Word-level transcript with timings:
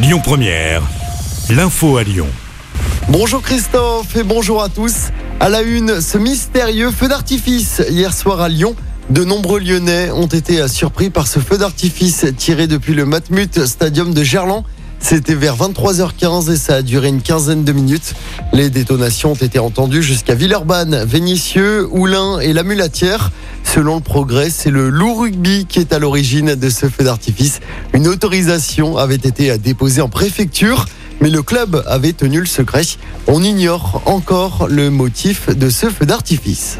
Lyon 0.00 0.20
Première, 0.22 0.82
l'info 1.50 1.96
à 1.96 2.04
Lyon. 2.04 2.28
Bonjour 3.08 3.42
Christophe 3.42 4.14
et 4.14 4.22
bonjour 4.22 4.62
à 4.62 4.68
tous. 4.68 5.08
À 5.40 5.48
la 5.48 5.62
une, 5.62 6.00
ce 6.00 6.18
mystérieux 6.18 6.92
feu 6.92 7.08
d'artifice 7.08 7.82
hier 7.90 8.14
soir 8.14 8.40
à 8.40 8.48
Lyon. 8.48 8.76
De 9.10 9.24
nombreux 9.24 9.58
Lyonnais 9.58 10.12
ont 10.12 10.28
été 10.28 10.68
surpris 10.68 11.10
par 11.10 11.26
ce 11.26 11.40
feu 11.40 11.58
d'artifice 11.58 12.26
tiré 12.36 12.68
depuis 12.68 12.94
le 12.94 13.06
Matmut 13.06 13.66
Stadium 13.66 14.14
de 14.14 14.22
Gerland. 14.22 14.62
C'était 15.00 15.34
vers 15.34 15.56
23h15 15.56 16.52
et 16.52 16.56
ça 16.56 16.76
a 16.76 16.82
duré 16.82 17.08
une 17.08 17.22
quinzaine 17.22 17.64
de 17.64 17.72
minutes. 17.72 18.14
Les 18.52 18.68
détonations 18.68 19.32
ont 19.32 19.34
été 19.34 19.58
entendues 19.58 20.02
jusqu'à 20.02 20.34
Villeurbanne, 20.34 21.04
Vénissieux, 21.04 21.88
Oulin 21.90 22.40
et 22.40 22.52
la 22.52 22.62
Mulatière. 22.62 23.30
Selon 23.64 23.96
le 23.96 24.02
progrès, 24.02 24.50
c'est 24.50 24.70
le 24.70 24.90
loup 24.90 25.14
rugby 25.14 25.66
qui 25.66 25.78
est 25.78 25.92
à 25.92 25.98
l'origine 25.98 26.54
de 26.54 26.68
ce 26.68 26.88
feu 26.88 27.04
d'artifice. 27.04 27.60
Une 27.94 28.08
autorisation 28.08 28.96
avait 28.96 29.14
été 29.14 29.56
déposée 29.58 30.00
en 30.00 30.08
préfecture, 30.08 30.86
mais 31.20 31.30
le 31.30 31.42
club 31.42 31.82
avait 31.86 32.12
tenu 32.12 32.40
le 32.40 32.46
secret. 32.46 32.82
On 33.26 33.42
ignore 33.42 34.02
encore 34.06 34.66
le 34.68 34.90
motif 34.90 35.48
de 35.48 35.70
ce 35.70 35.90
feu 35.90 36.06
d'artifice. 36.06 36.78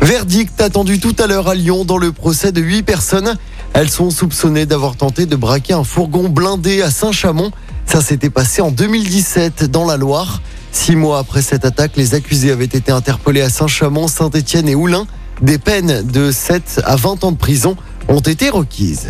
Verdict 0.00 0.60
attendu 0.60 0.98
tout 0.98 1.14
à 1.18 1.26
l'heure 1.26 1.48
à 1.48 1.54
Lyon 1.54 1.84
dans 1.84 1.98
le 1.98 2.10
procès 2.10 2.52
de 2.52 2.60
huit 2.60 2.82
personnes. 2.82 3.36
Elles 3.72 3.88
sont 3.88 4.10
soupçonnées 4.10 4.66
d'avoir 4.66 4.96
tenté 4.96 5.26
de 5.26 5.36
braquer 5.36 5.74
un 5.74 5.84
fourgon 5.84 6.28
blindé 6.28 6.82
à 6.82 6.90
Saint-Chamond. 6.90 7.52
Ça 7.86 8.00
s'était 8.00 8.30
passé 8.30 8.62
en 8.62 8.70
2017 8.70 9.70
dans 9.70 9.86
la 9.86 9.96
Loire. 9.96 10.42
Six 10.72 10.96
mois 10.96 11.18
après 11.18 11.42
cette 11.42 11.64
attaque, 11.64 11.92
les 11.96 12.14
accusés 12.14 12.50
avaient 12.50 12.64
été 12.64 12.90
interpellés 12.90 13.42
à 13.42 13.48
Saint-Chamond, 13.48 14.08
Saint-Étienne 14.08 14.68
et 14.68 14.74
Oulin. 14.74 15.06
Des 15.40 15.58
peines 15.58 16.02
de 16.06 16.32
7 16.32 16.82
à 16.84 16.96
20 16.96 17.24
ans 17.24 17.32
de 17.32 17.36
prison 17.36 17.76
ont 18.08 18.20
été 18.20 18.50
requises. 18.50 19.08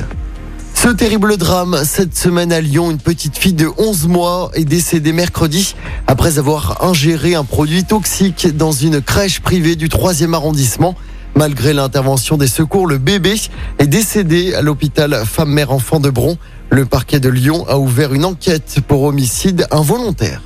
Ce 0.74 0.88
terrible 0.88 1.36
drame, 1.36 1.82
cette 1.84 2.16
semaine 2.16 2.52
à 2.52 2.60
Lyon, 2.60 2.90
une 2.90 2.98
petite 2.98 3.36
fille 3.36 3.52
de 3.52 3.68
11 3.76 4.08
mois 4.08 4.50
est 4.54 4.64
décédée 4.64 5.12
mercredi 5.12 5.74
après 6.06 6.38
avoir 6.38 6.82
ingéré 6.82 7.34
un 7.34 7.44
produit 7.44 7.84
toxique 7.84 8.56
dans 8.56 8.72
une 8.72 9.02
crèche 9.02 9.40
privée 9.40 9.76
du 9.76 9.88
3e 9.88 10.32
arrondissement. 10.32 10.94
Malgré 11.36 11.72
l'intervention 11.72 12.36
des 12.36 12.46
secours, 12.46 12.86
le 12.86 12.98
bébé 12.98 13.34
est 13.78 13.86
décédé 13.86 14.54
à 14.54 14.62
l'hôpital 14.62 15.22
femme-mère-enfant 15.24 16.00
de 16.00 16.10
Bron. 16.10 16.36
Le 16.70 16.84
parquet 16.84 17.20
de 17.20 17.28
Lyon 17.28 17.64
a 17.68 17.78
ouvert 17.78 18.12
une 18.12 18.24
enquête 18.24 18.80
pour 18.86 19.02
homicide 19.04 19.66
involontaire. 19.70 20.42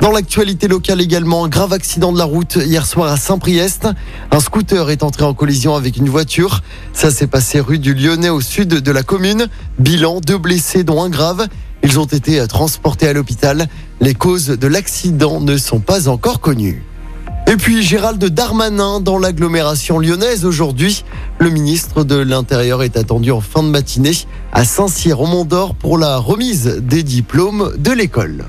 Dans 0.00 0.12
l'actualité 0.12 0.68
locale 0.68 1.00
également, 1.00 1.44
un 1.44 1.48
grave 1.48 1.72
accident 1.72 2.12
de 2.12 2.18
la 2.18 2.24
route 2.24 2.56
hier 2.56 2.86
soir 2.86 3.12
à 3.12 3.16
Saint-Priest. 3.16 3.88
Un 4.30 4.40
scooter 4.40 4.90
est 4.90 5.02
entré 5.02 5.24
en 5.24 5.34
collision 5.34 5.74
avec 5.74 5.96
une 5.96 6.08
voiture. 6.08 6.62
Ça 6.92 7.10
s'est 7.10 7.26
passé 7.26 7.58
rue 7.58 7.80
du 7.80 7.94
Lyonnais 7.94 8.28
au 8.28 8.40
sud 8.40 8.68
de 8.68 8.92
la 8.92 9.02
commune. 9.02 9.48
Bilan, 9.78 10.20
deux 10.20 10.38
blessés 10.38 10.84
dont 10.84 11.02
un 11.02 11.10
grave. 11.10 11.48
Ils 11.82 11.98
ont 11.98 12.04
été 12.04 12.46
transportés 12.46 13.08
à 13.08 13.12
l'hôpital. 13.12 13.66
Les 14.00 14.14
causes 14.14 14.48
de 14.48 14.66
l'accident 14.68 15.40
ne 15.40 15.56
sont 15.56 15.80
pas 15.80 16.08
encore 16.08 16.40
connues. 16.40 16.84
Et 17.50 17.56
puis 17.56 17.82
Gérald 17.82 18.22
Darmanin 18.22 19.00
dans 19.00 19.18
l'agglomération 19.18 19.98
lyonnaise 19.98 20.44
aujourd'hui. 20.44 21.02
Le 21.38 21.48
ministre 21.48 22.04
de 22.04 22.16
l'Intérieur 22.16 22.82
est 22.82 22.98
attendu 22.98 23.30
en 23.30 23.40
fin 23.40 23.62
de 23.62 23.70
matinée 23.70 24.12
à 24.52 24.66
Saint-Cyr 24.66 25.18
au 25.18 25.26
Mont-d'Or 25.26 25.74
pour 25.74 25.96
la 25.96 26.18
remise 26.18 26.66
des 26.82 27.02
diplômes 27.02 27.72
de 27.78 27.90
l'école. 27.90 28.44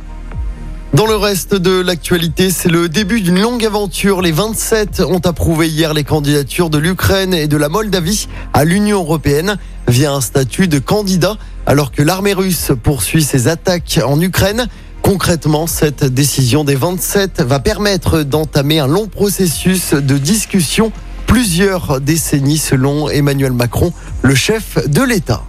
Dans 0.94 1.05
le 1.05 1.16
reste 1.16 1.55
de 1.55 1.80
l'actualité, 1.80 2.50
c'est 2.50 2.67
le 2.67 2.89
début 2.89 3.22
d'une 3.22 3.39
longue 3.39 3.64
aventure. 3.64 4.22
Les 4.22 4.33
27 4.33 5.00
ont 5.08 5.20
approuvé 5.20 5.70
hier 5.70 5.94
les 5.94 6.03
candidatures 6.03 6.70
de 6.70 6.77
l'Ukraine 6.77 7.33
et 7.33 7.47
de 7.47 7.55
la 7.55 7.70
Moldavie 7.70 8.27
à 8.52 8.66
l'Union 8.66 9.00
européenne 9.00 9.55
via 9.88 10.11
un 10.11 10.20
statut 10.20 10.67
de 10.67 10.80
candidat, 10.80 11.38
alors 11.66 11.94
que 11.94 12.03
l'armée 12.03 12.33
russe 12.33 12.73
poursuit 12.83 13.23
ses 13.23 13.47
attaques 13.47 14.02
en 14.05 14.20
Ukraine. 14.20 14.67
Concrètement, 15.10 15.66
cette 15.66 16.04
décision 16.04 16.64
des 16.64 16.76
27 16.76 17.42
va 17.42 17.60
permettre 17.60 18.22
d'entamer 18.22 18.78
un 18.78 18.86
long 18.86 19.08
processus 19.08 19.96
de 19.96 20.20
discussion, 20.20 20.92
plusieurs 21.26 22.00
décennies 22.00 22.60
selon 22.60 23.10
Emmanuel 23.10 23.54
Macron, 23.54 23.92
le 24.22 24.36
chef 24.36 24.78
de 24.88 25.02
l'État. 25.02 25.42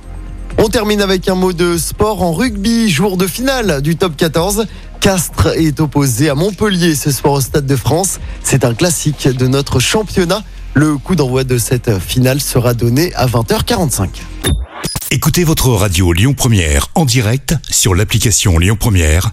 On 0.57 0.71
termine 0.71 1.03
avec 1.03 1.29
un 1.29 1.35
mot 1.35 1.53
de 1.53 1.77
sport 1.77 2.23
en 2.23 2.33
rugby, 2.33 2.89
jour 2.89 3.19
de 3.19 3.27
finale 3.27 3.83
du 3.83 3.97
top 3.97 4.17
14. 4.17 4.67
Castres 4.99 5.49
est 5.59 5.79
opposé 5.79 6.31
à 6.31 6.35
Montpellier 6.35 6.95
ce 6.95 7.11
soir 7.11 7.35
au 7.35 7.41
Stade 7.43 7.67
de 7.67 7.77
France. 7.77 8.19
C'est 8.43 8.65
un 8.65 8.73
classique 8.73 9.29
de 9.29 9.47
notre 9.47 9.79
championnat. 9.79 10.43
Le 10.73 10.97
coup 10.97 11.17
d'envoi 11.17 11.45
de 11.45 11.59
cette 11.59 11.99
finale 11.99 12.41
sera 12.41 12.73
donné 12.73 13.13
à 13.13 13.27
20h45. 13.27 14.09
Écoutez 15.13 15.43
votre 15.43 15.69
radio 15.71 16.13
Lyon 16.13 16.35
Première 16.35 16.87
en 16.95 17.05
direct 17.05 17.57
sur 17.69 17.97
l'application 17.97 18.59
Lyon 18.59 18.77
Première, 18.79 19.33